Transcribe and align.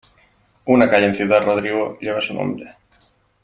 Una 0.65 0.89
calle 0.89 1.05
en 1.05 1.13
Ciudad 1.13 1.45
Rodrigo 1.45 1.99
lleva 1.99 2.23
su 2.23 2.33
nombre. 2.33 2.73